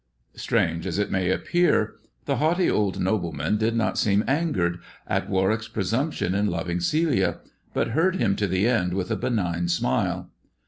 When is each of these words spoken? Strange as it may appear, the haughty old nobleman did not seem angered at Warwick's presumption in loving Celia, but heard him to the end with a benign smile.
Strange 0.33 0.87
as 0.87 0.97
it 0.97 1.11
may 1.11 1.29
appear, 1.29 1.93
the 2.25 2.37
haughty 2.37 2.67
old 2.67 2.99
nobleman 2.99 3.55
did 3.59 3.75
not 3.75 3.99
seem 3.99 4.23
angered 4.27 4.79
at 5.05 5.29
Warwick's 5.29 5.67
presumption 5.67 6.33
in 6.33 6.47
loving 6.47 6.79
Celia, 6.79 7.37
but 7.71 7.89
heard 7.89 8.15
him 8.15 8.35
to 8.37 8.47
the 8.47 8.67
end 8.67 8.95
with 8.95 9.11
a 9.11 9.15
benign 9.15 9.67
smile. 9.67 10.31